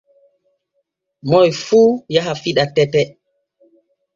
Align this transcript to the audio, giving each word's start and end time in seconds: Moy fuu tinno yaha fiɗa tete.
Moy 1.29 1.49
fuu 1.65 1.89
tinno 1.93 2.03
yaha 2.13 2.33
fiɗa 2.41 2.63
tete. 2.75 3.01